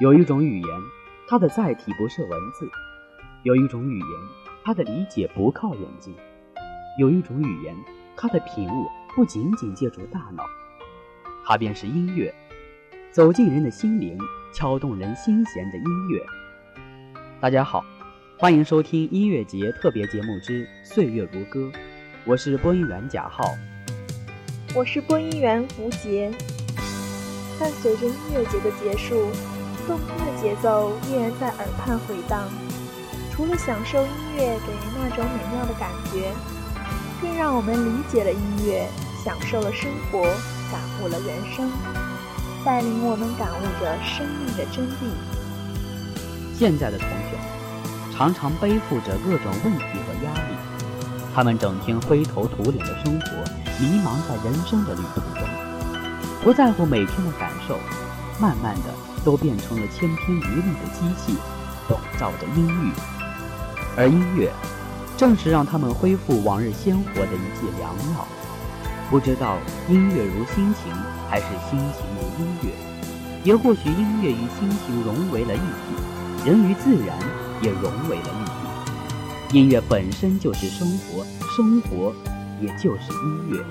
[0.00, 0.68] 有一种语言，
[1.28, 2.64] 它的载体不是文字；
[3.42, 4.08] 有一种语言，
[4.64, 6.14] 它的理解不靠眼睛；
[6.98, 7.76] 有一种语言，
[8.16, 10.42] 它的品悟不仅仅借助大脑。
[11.44, 12.34] 它便是音乐，
[13.10, 14.16] 走进人的心灵，
[14.54, 16.24] 敲动人心弦的音乐。
[17.38, 17.84] 大家好，
[18.38, 21.60] 欢迎收听音乐节特别节目之《岁月如歌》，
[22.24, 23.44] 我是播音员贾浩，
[24.74, 26.32] 我是播音员吴杰。
[27.60, 29.30] 伴随着音乐节的结束。
[29.86, 32.48] 动听的节奏依然在耳畔回荡，
[33.32, 36.32] 除了享受音乐给人那种美妙的感觉，
[37.20, 38.88] 更让我们理解了音乐，
[39.24, 40.22] 享受了生活，
[40.70, 41.70] 感悟了人生，
[42.64, 45.10] 带领我们感悟着生命的真谛。
[46.58, 47.38] 现在的同学
[48.14, 50.54] 常常背负着各种问题和压力，
[51.34, 53.26] 他们整天灰头土脸的生活，
[53.78, 55.48] 迷茫在人生的旅途中，
[56.42, 57.78] 不在乎每天的感受，
[58.38, 59.09] 慢慢的。
[59.24, 61.36] 都变成了千篇一律的机器，
[61.88, 62.92] 笼罩着阴郁。
[63.96, 64.50] 而音乐，
[65.16, 68.26] 正是让他们恢复往日鲜活的一剂良药。
[69.10, 70.92] 不知道音乐如心情，
[71.28, 72.70] 还是心情如音乐？
[73.42, 77.18] 也或许音乐与心情融为了一体，人与自然
[77.60, 79.58] 也融为了一体。
[79.58, 81.26] 音乐本身就是生活，
[81.56, 82.14] 生活
[82.60, 83.64] 也就是音乐。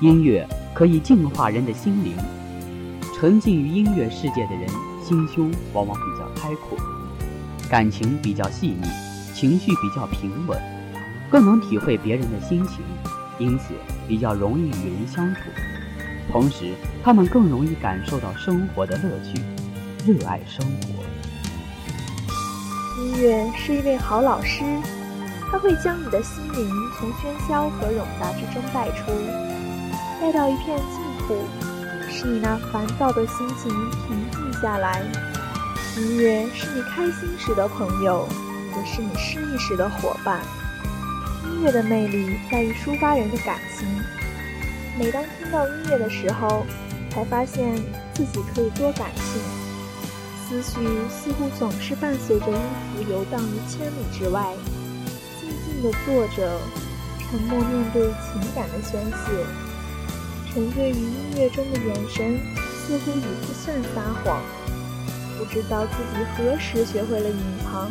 [0.00, 2.14] 音乐可以净化人的心灵。
[3.20, 4.68] 沉浸于音乐世界的人，
[5.02, 6.78] 心胸往往比较开阔，
[7.68, 8.88] 感情比较细腻，
[9.34, 10.56] 情绪比较平稳，
[11.28, 12.78] 更能体会别人的心情，
[13.36, 13.74] 因此
[14.06, 15.40] 比较容易与人相处。
[16.30, 19.42] 同时，他们更容易感受到生活的乐趣，
[20.06, 21.02] 热爱生活。
[23.02, 24.62] 音乐是一位好老师，
[25.50, 29.10] 他会将你的心灵从喧嚣和冗杂之中带出，
[30.20, 31.34] 带到一片净土。
[32.18, 35.00] 使你那烦躁的心情平静下来。
[35.96, 38.26] 音乐是你开心时的朋友，
[38.76, 40.40] 也是你失意时的伙伴。
[41.44, 43.86] 音乐的魅力在于抒发人的感情。
[44.98, 46.66] 每当听到音乐的时候，
[47.08, 47.72] 才发现
[48.12, 49.40] 自己可以多感性。
[50.48, 52.58] 思绪似乎总是伴随着音
[52.96, 54.56] 符游荡于千里之外，
[55.40, 56.58] 静静地坐着，
[57.20, 59.67] 沉默面对情感的宣泄。
[60.58, 62.36] 沉醉于音乐中的眼神，
[62.66, 64.42] 似乎已不算撒谎。
[65.38, 67.88] 不知道自己何时学会了隐藏，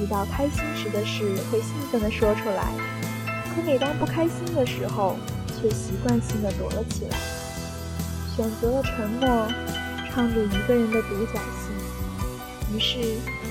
[0.00, 2.72] 遇到开心时的事会兴奋地说出来，
[3.54, 5.14] 可每当不开心的时候，
[5.46, 7.16] 却习惯性地躲了起来，
[8.34, 9.46] 选择了沉默，
[10.10, 12.74] 唱着一个人的独角戏。
[12.74, 12.98] 于是，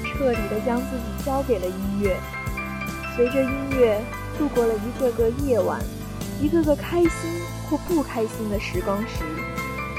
[0.04, 2.20] 彻底地将自己交给了音乐，
[3.16, 4.04] 随着音乐
[4.38, 5.80] 度过了一个个夜晚，
[6.46, 7.10] 一个个开心。
[7.68, 9.24] 或不开心的时光时，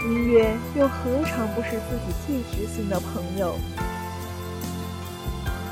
[0.06, 3.56] 音乐又何尝不是自己最知心的朋友？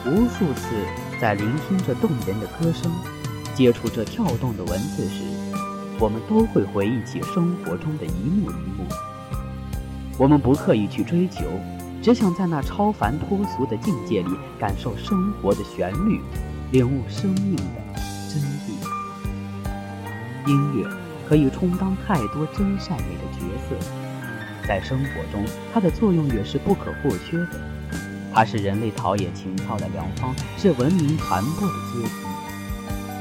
[0.04, 0.74] 无数次
[1.20, 2.90] 在聆听着动人的歌声，
[3.54, 5.22] 接触这跳动的文字时，
[6.00, 8.84] 我们都会回忆起生活中的一幕一幕。
[10.18, 11.44] 我们不刻意去追求，
[12.02, 16.20] 只想在那超凡脱俗的境界里，感受生活的旋律，
[16.72, 17.62] 领悟生命的
[18.28, 18.93] 真谛。
[20.46, 20.88] 音乐。
[21.26, 23.74] 可以充当太多真善美的角色，
[24.68, 27.58] 在生活中，它的作用也是不可或缺的。
[28.34, 32.14] 它是人类陶冶情操的良方，是文明传播的阶梯。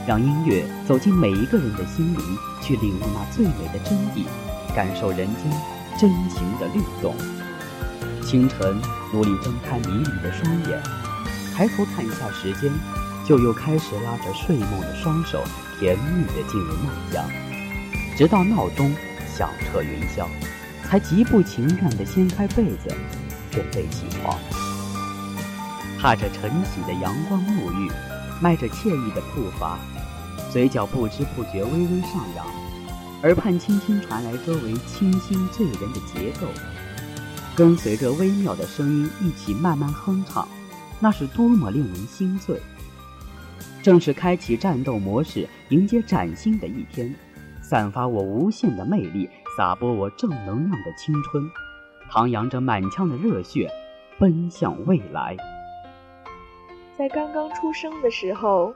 [0.06, 4.25] 让音乐走进每一个人的心灵，去领悟那最美的真谛，
[4.75, 5.50] 感受人间
[5.97, 7.16] 真情的律动。
[8.22, 8.81] 清晨，
[9.13, 10.78] 努力睁开迷离的双眼，
[11.55, 12.69] 抬头看一下时间，
[13.25, 15.41] 就又开始拉着睡梦的双手，
[15.84, 17.22] 甜蜜地进入梦乡。
[18.16, 18.96] 直到闹钟
[19.28, 20.26] 响彻云霄，
[20.88, 22.96] 才极不情愿地掀开被子，
[23.52, 24.40] 准备起床。
[26.00, 27.91] 踏着晨起的阳光沐浴，
[28.40, 29.78] 迈着惬意的步伐，
[30.50, 32.46] 嘴角不知不觉微微上扬，
[33.24, 36.47] 耳畔轻轻传来周围清新醉人的节奏，
[37.53, 40.47] 跟随着微妙的声音一起慢慢哼唱，
[41.02, 42.62] 那是多么令人心醉！
[43.84, 47.14] 正是开启战斗模式，迎接崭新的一天。
[47.62, 51.44] 散发我无限的魅力，洒播我正能量的青春，
[52.09, 53.70] 徜徉着满腔的热血，
[54.18, 55.35] 奔向未来。
[56.97, 58.74] 在刚刚出生的时候，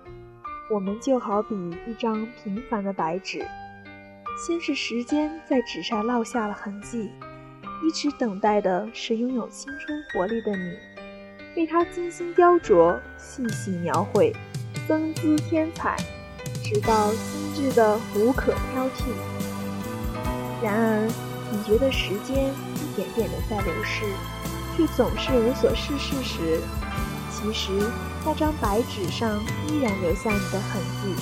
[0.69, 1.55] 我们就好比
[1.87, 3.47] 一张平凡的白纸，
[4.45, 7.09] 先是时间在纸上烙下了痕迹，
[7.81, 10.75] 一直等待的是拥有青春活力的你，
[11.55, 14.33] 被他精心雕琢、细细描绘，
[14.87, 15.95] 增姿添彩。
[16.63, 19.05] 直到精致的无可挑剔。
[20.61, 21.07] 然而，
[21.49, 24.03] 你觉得时间一点点的在流逝，
[24.75, 26.59] 却总是无所事事时，
[27.31, 27.71] 其实
[28.25, 29.39] 那张白纸上
[29.69, 31.15] 依然留下你的痕迹。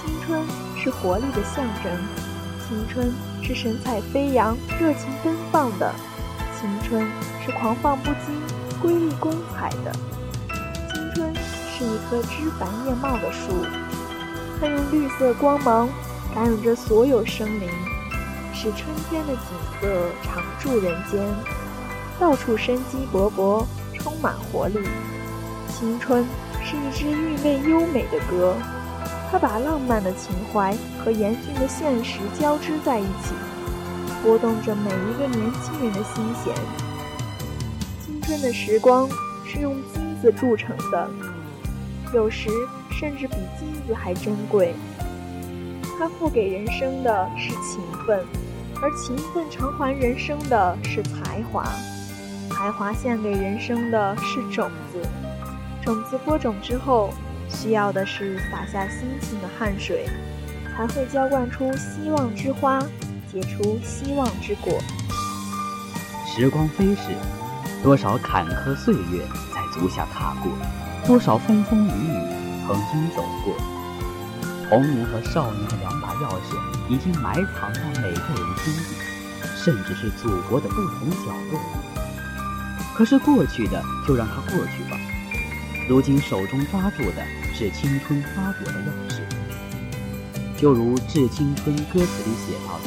[0.00, 0.44] 青春
[0.80, 1.92] 是活力的象征，
[2.68, 5.92] 青春是神采飞扬、热情奔放的，
[6.60, 7.04] 青春
[7.44, 9.92] 是狂放不羁、瑰丽光彩的。
[11.80, 13.64] 是一棵枝繁叶茂的树，
[14.60, 15.88] 它用绿色光芒
[16.34, 17.70] 感染着所有生灵，
[18.52, 21.26] 使春天的景色常驻人间。
[22.18, 23.64] 到处生机勃勃，
[23.98, 24.78] 充满活力。
[25.68, 26.26] 青春
[26.62, 28.54] 是一支韵味优美的歌，
[29.32, 33.32] 它把浪漫的情怀和严峻的现实交织在一起，
[34.22, 36.54] 拨动着每一个年轻人的心弦。
[38.04, 39.08] 青春的时光
[39.46, 41.08] 是用金子铸成的，
[42.12, 42.48] 有时
[42.90, 44.74] 甚至比金子还珍贵。
[45.98, 48.24] 它付给人生的是勤奋，
[48.80, 51.64] 而勤奋偿还人生的是才华。
[52.50, 55.00] 才华献给人生的是种子，
[55.82, 57.10] 种子播种之后，
[57.48, 60.08] 需要的是洒下辛勤的汗水，
[60.76, 62.80] 才会浇灌出希望之花，
[63.30, 64.78] 结出希望之果。
[66.26, 67.14] 时光飞逝，
[67.82, 69.22] 多少坎坷岁月
[69.54, 70.50] 在足下踏过，
[71.06, 72.14] 多少风风雨雨
[72.66, 73.56] 曾经走过。
[74.68, 76.56] 童年和少年的两把钥匙，
[76.88, 78.94] 已经埋藏在每个人心底，
[79.56, 81.60] 甚至是祖国的不同角落。
[82.94, 84.96] 可是过去的就让它过去吧。
[85.88, 89.22] 如今手中抓住的是青春花朵的钥匙，
[90.56, 92.84] 就如《致青春》歌词里写到的：“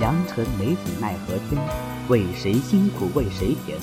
[0.00, 1.60] 良辰美景奈何天，
[2.08, 3.76] 为谁辛苦为谁甜？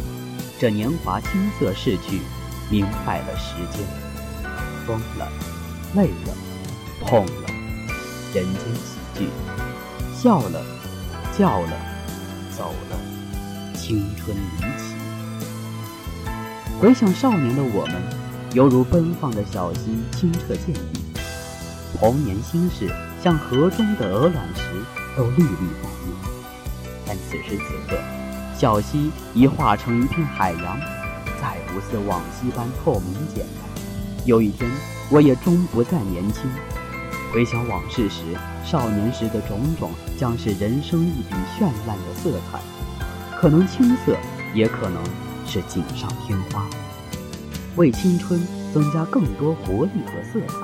[0.59, 2.21] 这年华青涩逝去，
[2.71, 3.85] 明白了时间。
[4.87, 5.27] 疯了，
[5.93, 6.33] 累了，
[7.05, 7.47] 痛了，
[8.33, 9.25] 人间喜剧；
[10.15, 10.63] 笑了，
[11.37, 11.73] 叫了，
[12.57, 12.97] 走了，
[13.75, 14.95] 青春离奇。”
[16.81, 18.01] 回想少年的我们，
[18.53, 21.01] 犹如奔放的小溪，清澈见底。
[21.99, 22.89] 童年心事，
[23.21, 24.63] 像河中的鹅卵石，
[25.15, 26.15] 都历历在目。
[27.05, 27.99] 但此时此刻，
[28.57, 30.79] 小溪已化成一片海洋，
[31.41, 34.25] 再不似往昔般透明简单。
[34.25, 34.69] 有一天，
[35.09, 36.49] 我也终不再年轻。
[37.33, 38.21] 回想往事时，
[38.63, 42.61] 少年时的种种，将是人生一笔绚烂的色彩，
[43.35, 44.15] 可能青涩，
[44.53, 45.01] 也可能。
[45.43, 46.65] 是锦上添花，
[47.75, 48.39] 为青春
[48.73, 50.55] 增加更多活力和色彩。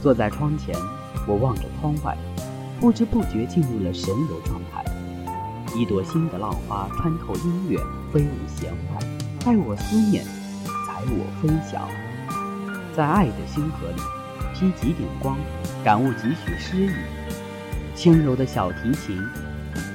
[0.00, 0.74] 坐在窗前，
[1.26, 2.16] 我望着窗外，
[2.80, 4.82] 不知不觉进入了神游状态。
[5.76, 7.76] 一朵新的浪花穿透音乐，
[8.10, 9.17] 飞舞弦外，
[9.48, 10.22] 带我思念，
[10.86, 11.88] 载我飞翔。
[12.94, 14.02] 在爱的星河里，
[14.52, 15.38] 披几点光，
[15.82, 16.90] 感悟几许诗意。
[17.94, 19.18] 轻柔的小提琴，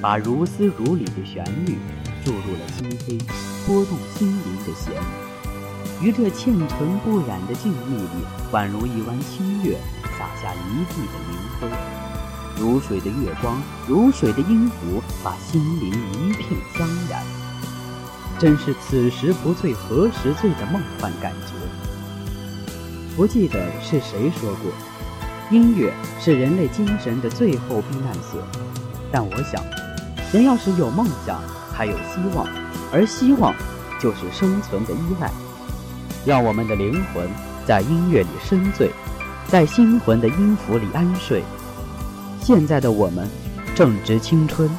[0.01, 1.77] 把如丝如缕的旋律
[2.25, 3.21] 注入了心扉。
[3.67, 4.91] 拨动心灵的弦，
[6.01, 9.77] 于这纤尘不染的静谧里，宛如一弯清月，
[10.17, 11.77] 洒下一地的明辉。
[12.57, 17.23] 如水的月光，如水的音符，把心灵一片香染。
[18.43, 21.53] 真是此时不醉何时醉的梦幻感觉。
[23.15, 24.69] 不记得是谁说过，
[25.49, 28.41] 音乐是人类精神的最后避难所。
[29.09, 29.63] 但我想，
[30.33, 31.41] 人要是有梦想，
[31.73, 32.45] 才有希望。
[32.91, 33.55] 而希望，
[33.97, 35.31] 就是生存的依赖。
[36.25, 37.25] 让我们的灵魂
[37.65, 38.91] 在音乐里深醉，
[39.47, 41.41] 在心魂的音符里安睡。
[42.41, 43.25] 现在的我们
[43.73, 44.69] 正值青春，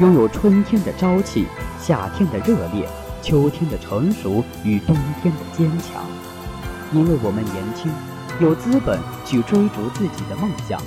[0.00, 1.46] 拥有春天的朝气、
[1.80, 2.86] 夏天的热烈、
[3.22, 6.04] 秋天的成熟与冬天的坚强。
[6.92, 7.90] 因为我们年轻，
[8.40, 10.80] 有资本去追逐自己的梦想。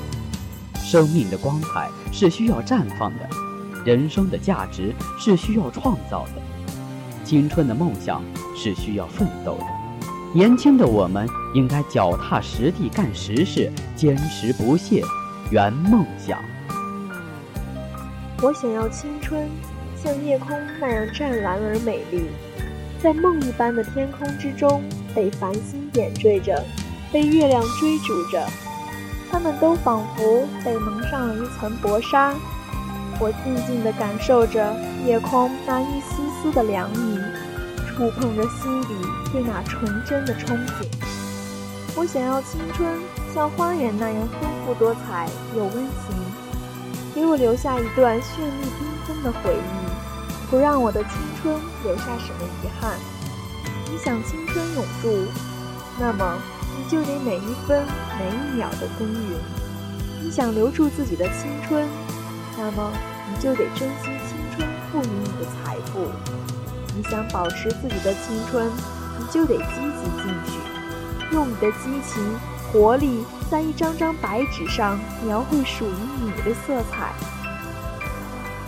[0.75, 3.27] 生命的光彩是需要绽放的，
[3.83, 6.41] 人生的价值是需要创造的。
[7.23, 8.21] 青春的梦想
[8.55, 9.65] 是需要奋斗的，
[10.35, 15.03] 年轻的我们应该脚踏实地干实事，坚持不懈，
[15.49, 16.37] 圆梦想。
[18.41, 19.49] 我想要青春，
[20.03, 22.25] 像夜空那样湛蓝而美丽，
[23.01, 24.83] 在梦一般的天空之中，
[25.15, 26.61] 被繁星点缀着，
[27.09, 28.45] 被月亮追逐着，
[29.31, 32.35] 它们都仿佛被蒙上了一层薄纱。
[33.17, 37.17] 我静静地感受着夜空那一丝丝的凉意，
[37.87, 38.89] 触碰着心底
[39.31, 40.85] 对那纯真的憧憬。
[41.95, 42.85] 我想要青春
[43.33, 46.13] 像花园那样丰富多彩又温情，
[47.15, 49.82] 给我留下一段绚丽缤纷的回忆，
[50.53, 52.95] 不让我的青春留下什么遗憾。
[53.89, 55.25] 你想青春永驻，
[55.99, 56.37] 那么
[56.77, 57.83] 你就得每一分
[58.19, 59.39] 每一秒的耕耘；
[60.21, 61.89] 你想留住自己的青春，
[62.55, 62.91] 那么。
[63.25, 66.07] 你就得珍惜青春赋予你的财富。
[66.95, 68.69] 你想保持自己的青春，
[69.17, 72.21] 你就得积极进取，用你的激情、
[72.71, 77.11] 活力，在一张张白纸上描绘属于你的色彩。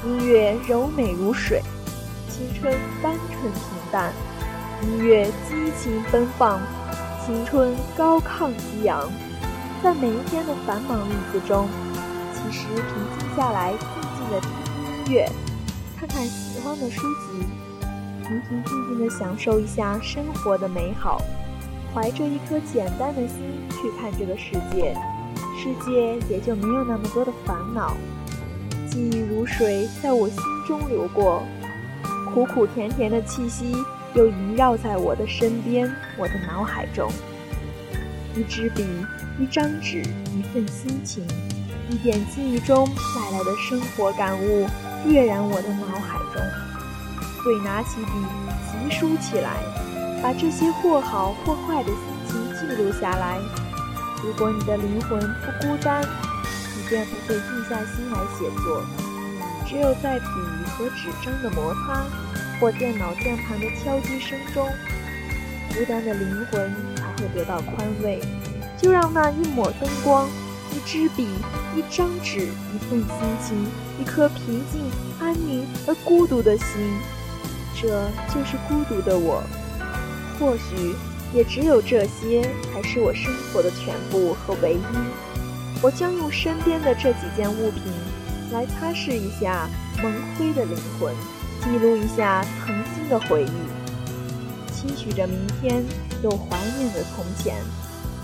[0.05, 1.61] 音乐柔美如水，
[2.35, 4.11] 青春单纯平淡；
[4.81, 6.59] 音乐激情奔放，
[7.25, 9.09] 青春高亢激昂。
[9.81, 11.69] 在每一天的繁忙日子中，
[12.33, 12.83] 其实平
[13.17, 15.31] 静下来，静静的听听音乐，
[15.97, 17.45] 看看喜欢的书籍，
[18.27, 21.21] 平平静静的享受一下生活的美好，
[21.93, 24.93] 怀着一颗简单的心去看这个世界，
[25.57, 27.95] 世界也就没有那么多的烦恼。
[28.89, 30.37] 记忆如水，在我心
[30.67, 31.41] 中流过，
[32.35, 33.73] 苦苦甜甜的气息
[34.13, 37.09] 又萦绕在我的身边，我的脑海中。
[38.35, 38.85] 一支笔，
[39.39, 41.25] 一张纸，一份心情，
[41.89, 44.67] 一点记忆中带来的生活感悟，
[45.05, 46.43] 跃然我的脑海中。
[47.41, 48.11] 遂拿起笔，
[48.67, 49.51] 疾书起来，
[50.21, 53.39] 把这些或好或坏的心情记录下来。
[54.21, 56.03] 如果你的灵魂不孤单。
[56.77, 58.83] 你便不会静下心来写作，
[59.67, 60.25] 只有在笔
[60.77, 62.05] 和纸张的摩擦，
[62.59, 64.67] 或电脑键盘的敲击声中，
[65.69, 68.21] 孤单的灵魂才会得到宽慰。
[68.77, 70.27] 就让那一抹灯光、
[70.71, 71.27] 一支笔、
[71.75, 73.07] 一张纸、一份心
[73.43, 73.67] 情、
[73.99, 74.81] 一颗平静、
[75.19, 76.99] 安宁而孤独的心，
[77.73, 77.87] 这
[78.27, 79.41] 就是孤独的我。
[80.37, 80.93] 或许
[81.33, 82.41] 也只有这些，
[82.71, 85.81] 才是我生活的全部和唯一。
[85.81, 87.81] 我将用身边的这几件物品
[88.51, 89.67] 来擦拭一下
[90.01, 91.13] 蒙灰的灵魂，
[91.61, 95.83] 记录一下曾经的回忆，期许着明天，
[96.23, 97.55] 又怀念着从前。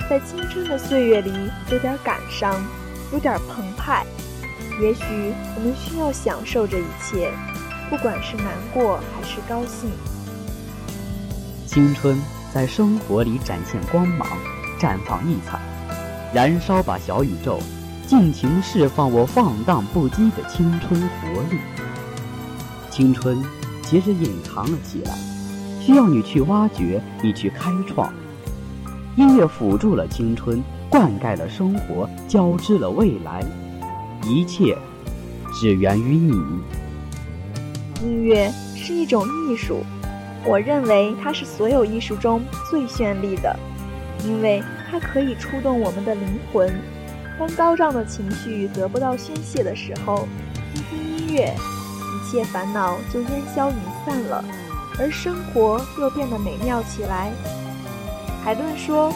[0.10, 1.32] 在青春的岁月里，
[1.72, 2.62] 有点感伤，
[3.14, 4.06] 有点澎湃。
[4.82, 7.32] 也许我们需要享受这一切，
[7.90, 9.90] 不管是难过还是高兴。
[11.66, 12.20] 青春
[12.54, 14.28] 在生活里展现光芒，
[14.80, 15.60] 绽放异彩。
[16.34, 17.60] 燃烧吧，小宇宙，
[18.12, 21.58] 尽情释放我放荡不羁的青春活力。
[22.90, 23.42] 青春
[23.84, 25.16] 其实隐藏了起来，
[25.80, 28.14] 需要你去挖掘，你去开创。
[29.16, 33.42] 音乐辅助了青春，灌溉了生活，交织了未来。
[34.26, 34.78] 一切
[35.54, 36.34] 只源于你。
[38.04, 39.86] 音乐是一种艺术，
[40.46, 43.58] 我认为它是所有艺术中最绚丽的。
[44.26, 46.70] 因为它可以触动我们的灵魂。
[47.42, 50.28] 当高涨的情绪得不到宣泄的时候，
[50.76, 54.46] 听听音乐，一切烦恼就烟消云散了，
[55.00, 57.32] 而生活又变得美妙起来。
[58.44, 59.12] 海顿说：“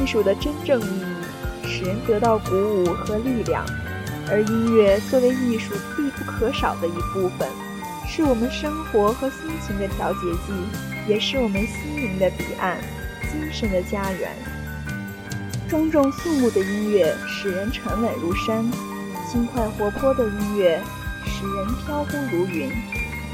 [0.00, 3.62] 艺术的真正意义，使人得到鼓舞和力量，
[4.30, 7.46] 而音乐作为艺术必不可少的一部分，
[8.08, 10.54] 是我们生活和心情的调节剂，
[11.06, 12.78] 也是我们心灵的彼岸。”
[13.30, 14.30] 精神的家园，
[15.68, 18.70] 庄重肃穆的音乐使人沉稳如山，
[19.30, 20.80] 轻快活泼的音乐
[21.24, 22.70] 使人飘忽如云，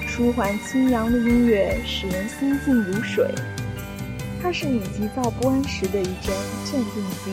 [0.06, 3.34] 舒缓清扬的音乐使人心静如水。
[4.40, 6.32] 它是你急躁不安时的一针
[6.70, 7.32] 镇定剂，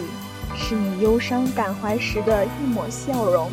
[0.58, 3.52] 是你忧伤感怀时的一抹笑容，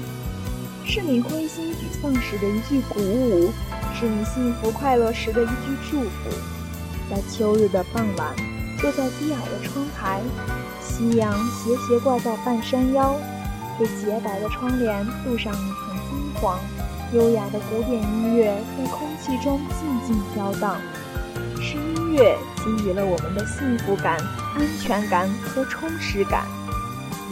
[0.87, 3.53] 是你灰心沮丧时的一句鼓舞，
[3.95, 6.31] 是你幸福快乐时的一句祝福。
[7.11, 8.35] 在秋日的傍晚。
[8.81, 10.21] 坐在低矮的窗台，
[10.97, 13.17] 夕阳斜斜挂在半山腰，
[13.77, 15.75] 给洁白的窗帘镀上一层
[16.09, 16.57] 金黄。
[17.13, 20.81] 优雅的古典音乐在空气中静静飘荡，
[21.61, 24.21] 是音乐给予了我们的幸福感、
[24.55, 26.47] 安全感和充实感。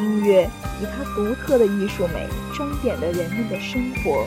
[0.01, 0.51] 音乐
[0.81, 4.27] 以它独特的艺术美，装点了人们的生活，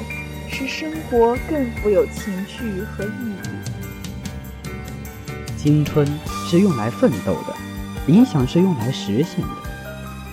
[0.49, 3.49] 使生活更富有情趣和意义。
[5.57, 6.07] 青春。
[6.47, 7.55] 是用来奋斗的，
[8.07, 9.55] 理想是用来实现的。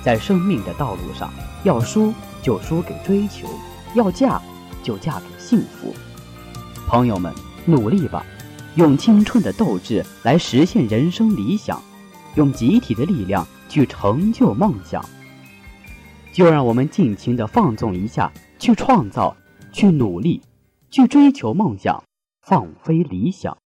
[0.03, 1.33] 在生命的道路上，
[1.65, 2.13] 要输
[2.43, 3.47] 就输给追求，
[3.95, 4.41] 要嫁
[4.83, 5.95] 就嫁给幸福。
[6.89, 7.33] 朋友们，
[7.65, 8.27] 努力吧，
[8.75, 11.81] 用青春的斗志来实现人生理想，
[12.35, 15.05] 用集体的力量去成就梦想。
[16.33, 19.37] 就让我们尽情的放纵一下，去创造，
[19.71, 20.43] 去努力，
[20.91, 22.03] 去追求梦想，
[22.43, 23.57] 放飞理想。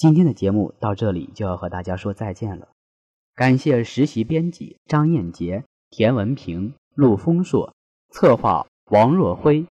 [0.00, 2.68] 今天的节目到这里就要和大家说再见了，
[3.34, 7.74] 感谢实习编辑张艳杰、田文平、陆丰硕，
[8.08, 9.66] 策划王若辉，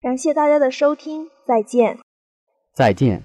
[0.00, 1.98] 感谢大家的收听，再见，
[2.72, 3.24] 再见。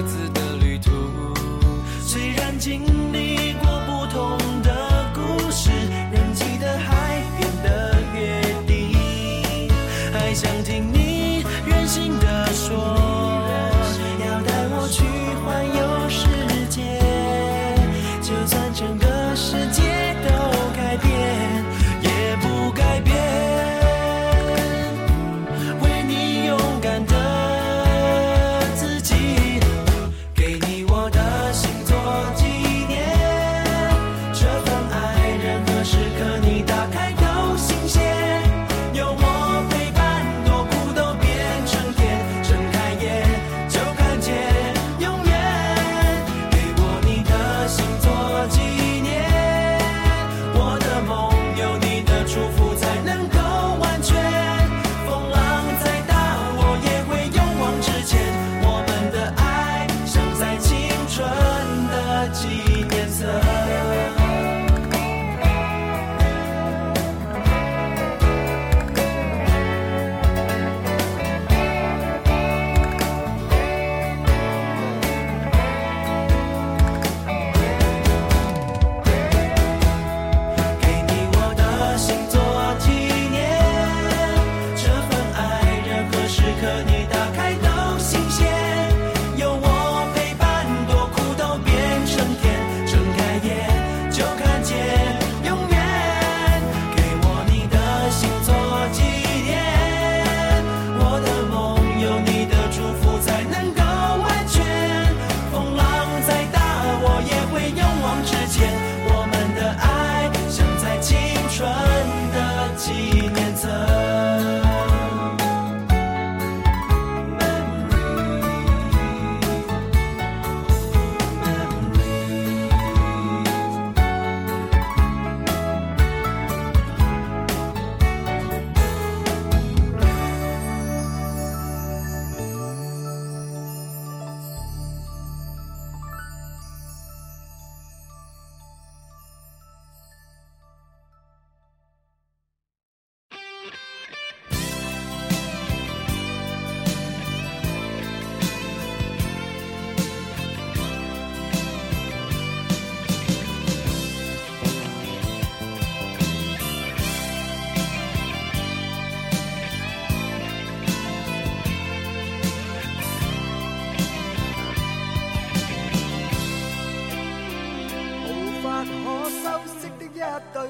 [0.00, 0.90] 各自的旅途。
[2.00, 2.99] 虽然经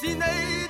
[0.00, 0.69] 是你